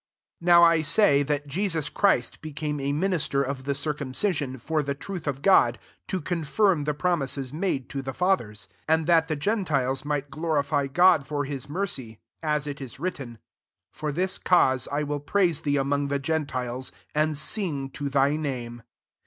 8 0.41 0.45
Now 0.47 0.63
I 0.63 0.81
say, 0.81 1.21
that 1.21 1.45
[Jtsua] 1.47 1.93
Christ 1.93 2.41
became 2.41 2.79
a 2.79 2.91
minister 2.91 3.43
of 3.43 3.65
the 3.65 3.75
circumcision, 3.75 4.57
for 4.57 4.81
the 4.81 4.95
truth 4.95 5.27
of 5.27 5.43
God, 5.43 5.77
to 6.07 6.19
confirm 6.19 6.85
the 6.85 6.95
pro 6.95 7.17
mises 7.17 7.53
made 7.53 7.87
to 7.91 8.01
the 8.01 8.11
fathers: 8.11 8.67
9 8.89 9.01
and 9.01 9.05
that 9.05 9.27
the 9.27 9.35
gentiles 9.35 10.03
might 10.03 10.31
glorify 10.31 10.87
God 10.87 11.27
for 11.27 11.45
his 11.45 11.69
mercy; 11.69 12.19
as 12.41 12.65
it 12.65 12.81
is 12.81 12.99
written," 12.99 13.37
For 13.91 14.11
this 14.11 14.39
cause 14.39 14.87
I 14.91 15.03
will 15.03 15.19
praise 15.19 15.61
thee 15.61 15.77
among 15.77 16.07
the 16.07 16.17
gen 16.17 16.47
tiles, 16.47 16.91
and 17.13 17.37
sing 17.37 17.91
to 17.91 18.09
thy 18.09 18.35
name. 18.37 18.81